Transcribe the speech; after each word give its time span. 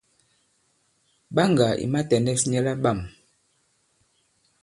Ɓaŋgà 1.35 1.67
ì 1.83 1.85
matɛ̀nɛs 1.93 2.41
nyɛ 2.49 2.59
laɓâm. 2.65 2.99